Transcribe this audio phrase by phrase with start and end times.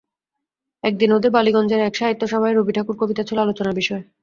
[0.83, 4.03] একদিন ওদের বালিগঞ্জের এক সাহিত্যসভায় রবি ঠাকুরের কবিতা ছিল আলোচনার বিষয়।